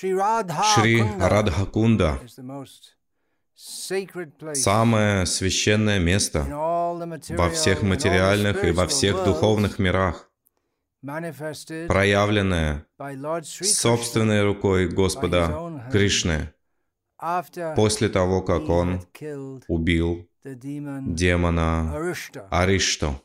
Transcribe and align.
Шри 0.00 1.02
Радхакунда– 1.18 2.20
самое 4.54 5.26
священное 5.26 5.98
место 5.98 6.44
во 6.44 7.50
всех 7.50 7.82
материальных 7.82 8.62
и 8.64 8.70
во 8.70 8.86
всех 8.86 9.24
духовных 9.24 9.80
мирах, 9.80 10.30
проявленное 11.02 12.86
собственной 13.52 14.44
рукой 14.44 14.88
Господа 14.88 15.88
Кришны 15.90 16.54
после 17.74 18.08
того, 18.08 18.42
как 18.42 18.68
он 18.68 19.04
убил 19.66 20.28
демона 20.44 21.92
Аришту. 22.50 23.20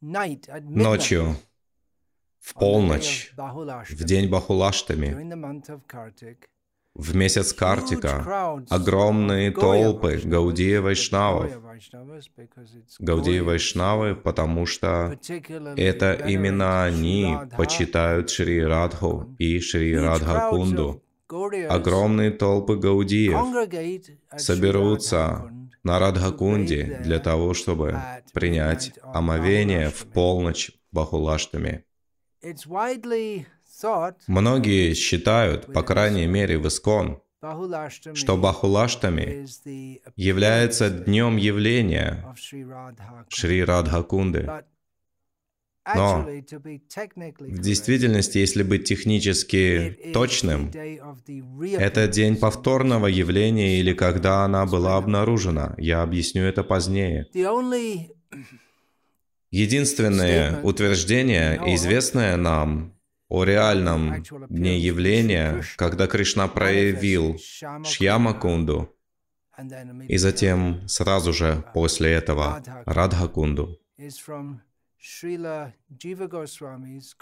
Ночью, 0.00 1.36
в 2.40 2.54
полночь, 2.54 3.32
в 3.36 4.04
день 4.04 4.28
Бахулаштами, 4.28 5.16
в 6.94 7.14
месяц 7.14 7.52
Картика 7.52 8.60
огромные 8.68 9.52
толпы 9.52 10.20
Гаудия 10.24 10.80
Вайшнавов. 10.80 11.52
Гаудия 12.98 13.44
Вайшнавы, 13.44 14.16
потому 14.16 14.66
что 14.66 15.16
это 15.76 16.12
именно 16.14 16.84
они 16.84 17.36
почитают 17.56 18.30
Шри 18.30 18.64
Радху 18.64 19.34
и 19.38 19.60
Шри 19.60 19.96
Радха 19.96 20.50
Кунду. 20.50 21.02
Огромные 21.68 22.30
толпы 22.30 22.76
гаудиев 22.76 23.36
соберутся 24.36 25.50
на 25.84 25.98
Радхакунде 25.98 27.00
для 27.04 27.18
того, 27.18 27.52
чтобы 27.52 28.00
принять 28.32 28.92
омовение 29.02 29.90
в 29.90 30.06
полночь 30.06 30.72
Бахулаштами. 30.90 31.84
Многие 34.26 34.94
считают, 34.94 35.72
по 35.72 35.82
крайней 35.82 36.26
мере 36.26 36.58
в 36.58 36.66
Искон, 36.66 37.22
что 38.14 38.36
Бахулаштами 38.36 39.46
является 40.16 40.90
днем 40.90 41.36
явления 41.36 42.34
Шри 43.28 43.64
Радхакунды. 43.64 44.48
Но 45.94 46.26
в 46.26 47.60
действительности, 47.60 48.38
если 48.38 48.62
быть 48.62 48.84
технически 48.84 49.98
точным, 50.12 50.70
это 50.70 52.08
день 52.08 52.36
повторного 52.36 53.06
явления 53.06 53.80
или 53.80 53.94
когда 53.94 54.44
она 54.44 54.66
была 54.66 54.96
обнаружена. 54.96 55.74
Я 55.78 56.02
объясню 56.02 56.42
это 56.42 56.62
позднее. 56.62 57.26
Единственное 59.50 60.60
утверждение, 60.62 61.60
известное 61.74 62.36
нам 62.36 62.94
о 63.28 63.44
реальном 63.44 64.22
дне 64.48 64.78
явления, 64.78 65.62
когда 65.76 66.06
Кришна 66.06 66.48
проявил 66.48 67.38
Шьямакунду, 67.84 68.94
и 70.06 70.16
затем 70.18 70.86
сразу 70.86 71.32
же 71.32 71.64
после 71.74 72.12
этого 72.12 72.62
Радхакунду. 72.86 73.78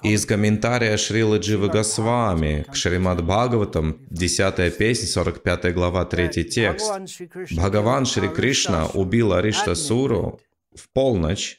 Из 0.02 0.26
комментария 0.26 0.96
Шрилы 0.96 1.38
Дживы 1.38 1.68
Госвами 1.68 2.64
к 2.68 2.74
Шримад 2.74 3.22
Бхагаватам, 3.22 3.98
10 4.10 4.76
песня, 4.78 5.06
45 5.06 5.74
глава, 5.74 6.04
3 6.06 6.44
текст. 6.44 6.90
Бхагаван 7.52 8.06
Шри 8.06 8.28
Кришна 8.28 8.86
убил 8.86 9.34
Аришта 9.34 9.74
Суру 9.74 10.40
в 10.76 10.88
полночь 10.90 11.58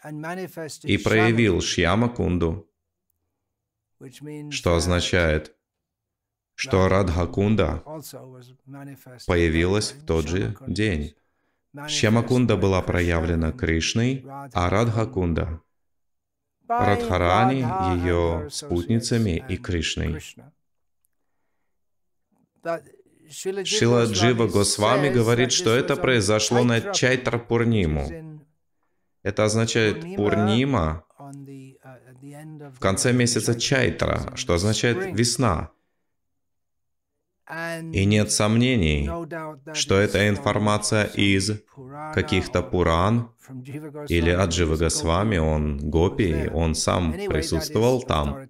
и 0.83 0.97
проявил 0.97 1.61
Шьямакунду, 1.61 2.69
что 4.51 4.75
означает, 4.75 5.55
что 6.55 6.87
Радхакунда 6.87 7.83
появилась 9.25 9.91
в 9.91 10.05
тот 10.05 10.27
же 10.27 10.55
день. 10.67 11.15
Шьямакунда 11.87 12.55
была 12.57 12.81
проявлена 12.81 13.51
Кришной, 13.51 14.25
а 14.53 14.69
Радхакунда— 14.69 15.61
Радхарани, 16.67 17.61
ее 18.01 18.49
спутницами 18.49 19.43
и 19.47 19.57
Кришной. 19.57 20.21
Шила 23.29 24.05
Джива 24.05 24.47
Госвами 24.47 25.09
говорит, 25.09 25.51
что 25.51 25.75
это 25.75 25.95
произошло 25.95 26.63
на 26.63 26.93
Чайтра 26.93 27.37
Пурниму. 27.37 28.36
Это 29.27 29.43
означает 29.43 30.15
Пурнима 30.15 31.03
в 32.77 32.79
конце 32.79 33.11
месяца 33.11 33.59
Чайтра, 33.59 34.31
что 34.35 34.53
означает 34.53 34.97
весна. 35.19 35.71
И 37.91 38.05
нет 38.05 38.31
сомнений, 38.31 39.09
что 39.73 39.99
эта 39.99 40.29
информация 40.29 41.03
из 41.03 41.61
каких-то 42.13 42.61
Пуран 42.61 43.31
или 44.07 44.29
Аджива 44.29 44.77
Госвами, 44.77 45.37
он 45.37 45.89
Гопи, 45.89 46.49
он 46.53 46.73
сам 46.73 47.11
присутствовал 47.11 48.03
там. 48.03 48.47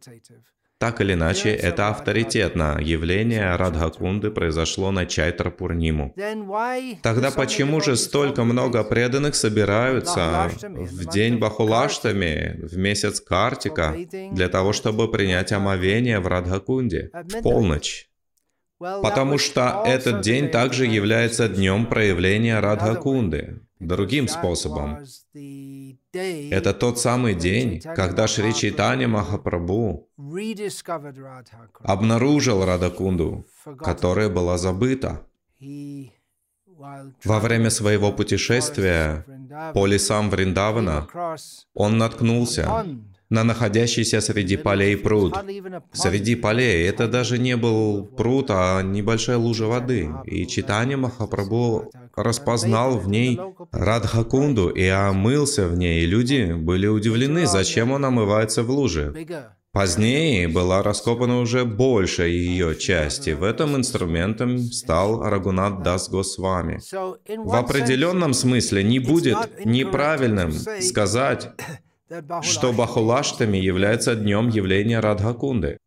Так 0.80 1.02
или 1.02 1.14
иначе, 1.14 1.50
это 1.50 1.90
авторитетно. 1.90 2.78
Явление 2.80 3.56
Радхакунды 3.56 4.30
произошло 4.30 4.92
на 4.92 5.08
Чайтра 5.08 5.50
Пурниму. 5.50 6.14
Тогда 7.02 7.32
почему 7.32 7.82
же 7.82 7.96
столько 7.96 8.44
много 8.44 8.84
преданных 8.84 9.34
собираются 9.34 10.52
в 10.62 11.06
день 11.10 11.40
Бахулаштами, 11.40 12.60
в 12.62 12.78
месяц 12.78 13.20
Картика, 13.20 13.96
для 14.32 14.50
того, 14.50 14.72
чтобы 14.72 15.10
принять 15.10 15.52
омовение 15.52 16.20
в 16.20 16.28
Радхакунде 16.28 17.10
в 17.12 17.42
полночь? 17.42 18.08
Потому 18.80 19.40
что 19.40 19.84
этот 19.88 20.22
день 20.22 20.50
также 20.50 20.86
является 20.86 21.50
днем 21.50 21.88
проявления 21.88 22.60
Радхакунды, 22.60 23.62
другим 23.80 24.28
способом. 24.28 25.00
Это 26.14 26.74
тот 26.74 27.00
самый 27.00 27.36
день, 27.36 27.82
когда 27.82 28.28
Шри 28.28 28.54
Чайтанья 28.54 29.08
Махапрабху 29.08 30.10
обнаружил 31.84 32.66
Радакунду, 32.66 33.46
которая 33.80 34.30
была 34.30 34.58
забыта. 34.58 35.28
Во 37.24 37.40
время 37.40 37.70
своего 37.70 38.12
путешествия 38.12 39.26
по 39.74 39.88
лесам 39.88 40.30
Вриндавана 40.30 41.08
он 41.74 41.98
наткнулся 41.98 42.86
на 43.30 43.44
находящийся 43.44 44.22
среди 44.22 44.58
полей 44.58 44.98
пруд. 44.98 45.36
Среди 45.92 46.36
полей 46.36 46.88
это 46.88 47.08
даже 47.08 47.38
не 47.38 47.58
был 47.58 48.06
пруд, 48.06 48.48
а 48.50 48.82
небольшая 48.82 49.38
лужа 49.38 49.66
воды. 49.66 50.10
И 50.26 50.48
Читание 50.48 50.98
Махапрабху 50.98 51.92
распознал 52.16 52.98
в 52.98 53.08
ней 53.10 53.40
Радхакунду 53.72 54.70
и 54.70 54.86
омылся 54.88 55.68
в 55.68 55.78
ней. 55.78 56.04
И 56.04 56.06
люди 56.06 56.54
были 56.54 56.88
удивлены, 56.88 57.48
зачем 57.48 57.92
он 57.92 58.06
омывается 58.06 58.64
в 58.64 58.70
луже. 58.70 59.14
Позднее 59.74 60.48
была 60.48 60.82
раскопана 60.82 61.40
уже 61.40 61.64
большая 61.64 62.30
ее 62.30 62.76
часть, 62.76 63.28
и 63.28 63.34
в 63.34 63.44
этом 63.44 63.76
инструментом 63.76 64.60
стал 64.60 65.22
Рагунат 65.22 65.84
Дас 65.84 66.10
Госвами. 66.10 66.80
В 67.28 67.56
определенном 67.56 68.34
смысле 68.34 68.84
не 68.84 68.98
будет 68.98 69.38
неправильным 69.66 70.52
сказать, 70.82 71.52
что 72.42 72.74
Бахулаштами 72.74 73.58
является 73.58 74.16
днем 74.16 74.50
явления 74.50 75.00
Радхакунды. 75.00 75.78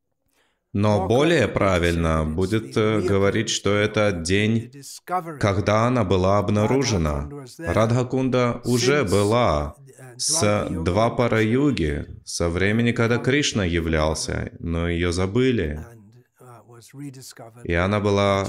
Но 0.72 1.08
более 1.08 1.48
правильно 1.48 2.24
будет 2.24 2.76
э, 2.76 3.00
говорить, 3.00 3.50
что 3.50 3.74
это 3.74 4.12
день, 4.12 4.70
когда 5.40 5.86
она 5.86 6.04
была 6.04 6.38
обнаружена. 6.38 7.28
Радхакунда 7.58 8.60
уже 8.64 9.04
была 9.04 9.74
с 10.16 10.68
два 10.70 11.10
пара 11.10 11.42
юги, 11.42 12.06
со 12.24 12.48
времени, 12.48 12.92
когда 12.92 13.18
Кришна 13.18 13.64
являлся, 13.64 14.52
но 14.60 14.88
ее 14.88 15.12
забыли. 15.12 15.84
И 17.64 17.74
она 17.74 17.98
была 18.00 18.46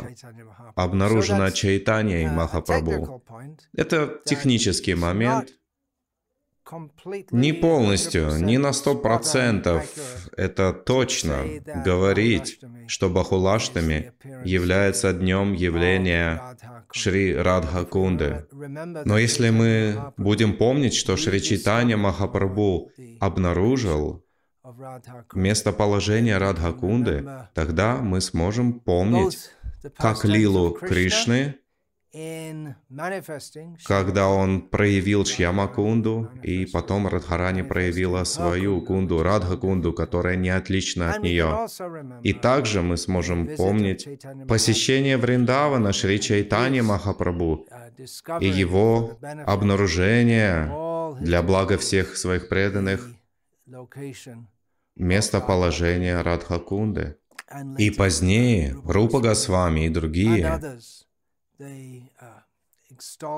обнаружена 0.75 1.51
Чайтаньей 1.51 2.27
Махапрабху. 2.27 3.23
Это 3.75 4.19
технический 4.25 4.95
момент, 4.95 5.49
не 7.31 7.53
полностью, 7.53 8.37
не 8.39 8.57
на 8.57 8.73
сто 8.73 8.95
процентов. 8.95 9.85
это 10.37 10.73
точно 10.73 11.43
говорить, 11.85 12.59
что 12.87 13.09
Бахулаштами 13.09 14.13
является 14.45 15.13
днем 15.13 15.53
явления 15.53 16.41
Шри 16.91 17.35
Радхакунды. 17.35 18.45
Но 19.05 19.17
если 19.17 19.49
мы 19.49 20.13
будем 20.17 20.57
помнить, 20.57 20.93
что 20.93 21.17
Шри 21.17 21.41
Читания 21.41 21.97
Махапрабху 21.97 22.91
обнаружил 23.19 24.23
местоположение 25.33 26.37
Радхакунды, 26.37 27.27
тогда 27.53 27.97
мы 27.97 28.21
сможем 28.21 28.79
помнить 28.79 29.49
как 29.97 30.25
лилу 30.25 30.71
Кришны 30.71 31.55
когда 33.85 34.27
он 34.27 34.61
проявил 34.61 35.25
Шьямакунду, 35.25 36.29
и 36.43 36.65
потом 36.65 37.07
Радхарани 37.07 37.61
проявила 37.61 38.25
свою 38.25 38.81
кунду, 38.81 39.23
Радха-кунду, 39.23 39.93
которая 39.93 40.35
не 40.35 40.49
отлична 40.49 41.13
от 41.13 41.23
нее. 41.23 41.67
И 42.21 42.33
также 42.33 42.81
мы 42.81 42.97
сможем 42.97 43.47
помнить 43.55 44.07
посещение 44.47 45.17
Вриндавана 45.17 45.93
Шри 45.93 46.19
Чайтани 46.19 46.81
Махапрабху 46.81 47.65
и 48.41 48.47
его 48.47 49.17
обнаружение 49.45 50.69
для 51.21 51.41
блага 51.41 51.77
всех 51.77 52.17
своих 52.17 52.49
преданных 52.49 53.07
местоположения 54.97 56.21
Радхакунды. 56.21 57.15
И 57.77 57.89
позднее 57.89 58.75
Рупа 58.85 59.19
Госвами 59.19 59.85
и 59.85 59.89
другие 59.89 60.59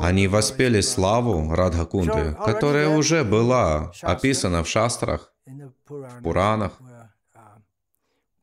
они 0.01 0.27
воспели 0.27 0.81
славу 0.81 1.53
Радхакунды, 1.53 2.35
которая 2.45 2.89
уже 2.89 3.23
была 3.23 3.91
описана 4.01 4.63
в 4.63 4.67
шастрах, 4.67 5.33
в 5.45 6.23
Пуранах, 6.23 6.79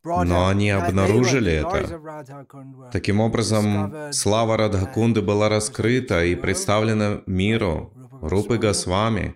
но 0.03 0.49
они 0.49 0.71
обнаружили 0.71 1.53
это. 1.53 2.91
Таким 2.93 3.21
образом, 3.21 4.12
слава 4.12 4.56
Радхакунды 4.56 5.21
была 5.21 5.49
раскрыта 5.49 6.25
и 6.25 6.35
представлена 6.35 7.23
миру 7.27 7.93
Рупы 8.23 8.59
Госвами, 8.59 9.35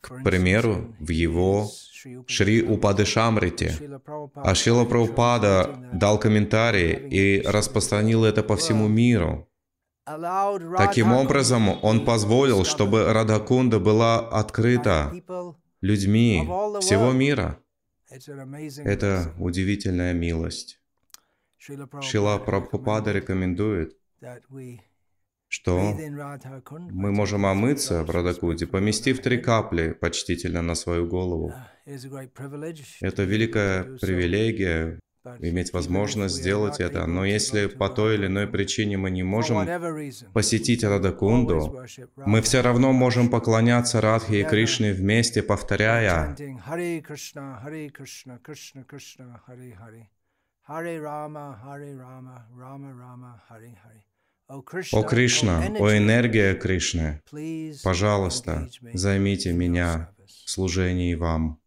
к 0.00 0.22
примеру, 0.22 0.94
в 1.00 1.10
его 1.10 1.70
Шри 2.26 2.62
Упадышамрите. 2.62 4.00
А 4.34 4.54
Шила 4.54 4.84
Прабхупада 4.84 5.76
дал 5.92 6.18
комментарий 6.18 6.92
и 6.92 7.42
распространил 7.42 8.24
это 8.24 8.42
по 8.42 8.56
всему 8.56 8.88
миру. 8.88 9.48
Таким 10.76 11.12
образом, 11.12 11.82
он 11.82 12.04
позволил, 12.04 12.64
чтобы 12.64 13.12
Радхакунда 13.12 13.80
была 13.80 14.20
открыта 14.20 15.12
людьми 15.80 16.42
всего 16.80 17.12
мира. 17.12 17.58
Это 18.08 19.34
удивительная 19.38 20.12
милость. 20.12 20.80
Шила 22.00 22.38
Прабхупада 22.38 23.12
рекомендует, 23.12 23.96
что 25.48 25.96
мы 26.90 27.12
можем 27.12 27.44
омыться 27.44 28.04
в 28.04 28.10
Радакуде, 28.10 28.66
поместив 28.66 29.20
три 29.20 29.38
капли 29.38 29.92
почтительно 29.92 30.62
на 30.62 30.76
свою 30.76 31.08
голову. 31.08 31.52
Это 31.84 33.24
великая 33.24 33.84
привилегия, 33.98 35.00
иметь 35.40 35.72
возможность 35.72 36.36
сделать 36.36 36.80
это. 36.80 37.06
Но 37.06 37.24
если 37.24 37.66
по 37.66 37.88
той 37.88 38.14
или 38.14 38.26
иной 38.26 38.46
причине 38.46 38.96
мы 38.96 39.10
не 39.10 39.22
можем 39.22 39.66
посетить 40.32 40.84
Радакунду, 40.84 41.84
мы 42.16 42.42
все 42.42 42.60
равно 42.62 42.92
можем 42.92 43.28
поклоняться 43.28 44.00
Радхе 44.00 44.40
и 44.40 44.44
Кришне 44.44 44.92
вместе, 44.92 45.42
повторяя 45.42 46.36
о 54.48 55.02
Кришна, 55.02 55.66
о 55.78 55.96
энергия 55.96 56.54
Кришны, 56.54 57.20
пожалуйста, 57.82 58.68
займите 58.94 59.52
меня 59.52 60.10
в 60.24 60.50
служении 60.50 61.14
вам. 61.14 61.60